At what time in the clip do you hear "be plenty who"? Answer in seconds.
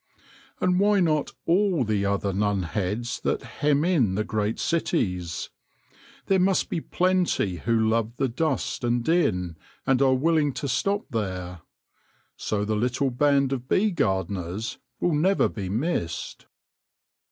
6.71-7.87